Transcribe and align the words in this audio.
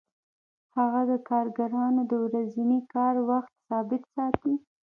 هغه 0.77 1.01
د 1.11 1.11
کارګرانو 1.29 2.01
د 2.09 2.11
ورځني 2.25 2.79
کار 2.93 3.15
وخت 3.29 3.51
ثابت 3.67 4.01
ساتي 4.15 4.53